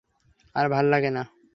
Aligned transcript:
আর 0.55 0.65
ভাল্লাগে 0.69 1.11
না। 1.11 1.23